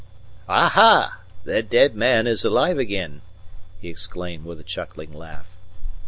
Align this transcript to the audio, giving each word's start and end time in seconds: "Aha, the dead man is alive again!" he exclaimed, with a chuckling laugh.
"Aha, 0.49 1.19
the 1.43 1.61
dead 1.61 1.93
man 1.93 2.25
is 2.25 2.43
alive 2.43 2.79
again!" 2.79 3.21
he 3.79 3.87
exclaimed, 3.87 4.45
with 4.45 4.59
a 4.59 4.63
chuckling 4.63 5.13
laugh. 5.13 5.45